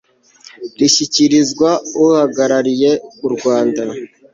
[0.79, 1.69] rishyikirizwa
[2.03, 2.91] uhagarariye
[3.27, 3.83] u rwanda